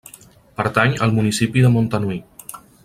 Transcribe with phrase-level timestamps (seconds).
[0.61, 2.21] Pertany al municipi de Montanui.